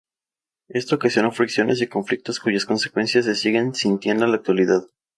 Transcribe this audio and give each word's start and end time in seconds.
Esto 0.69 0.95
ocasionó 0.95 1.31
fricciones 1.31 1.79
y 1.79 1.85
conflictos 1.85 2.39
cuyas 2.39 2.65
consecuencias 2.65 3.25
se 3.25 3.35
siguen 3.35 3.75
sintiendo 3.75 4.25
en 4.25 4.31
la 4.31 4.37
actualidad. 4.37 4.87